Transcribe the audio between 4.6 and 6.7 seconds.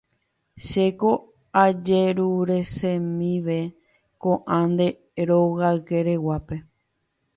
nde rogaykereguápe